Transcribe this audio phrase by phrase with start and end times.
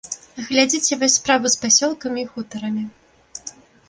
[0.45, 2.83] Глядзіце вось справу з пасёлкамі і хутарамі.